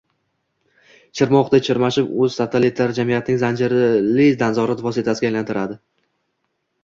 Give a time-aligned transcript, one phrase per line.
[1.19, 5.79] chirmovuqday chirmab, “o‘ztotalitar” jamiyatning zanjirli nazorat vositasiga aylantiradi.